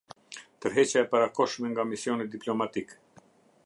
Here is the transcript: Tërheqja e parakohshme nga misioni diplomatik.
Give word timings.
Tërheqja 0.65 0.99
e 1.03 1.09
parakohshme 1.13 1.67
nga 1.73 1.87
misioni 1.91 2.29
diplomatik. 2.37 2.99